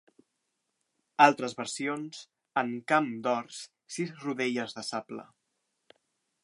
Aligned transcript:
Altres 1.25 1.53
versions: 1.59 2.23
en 2.63 2.73
camp 2.93 3.09
d'ors, 3.27 3.61
sis 3.97 4.17
rodelles 4.25 4.77
de 4.79 4.87
sable. 4.93 5.29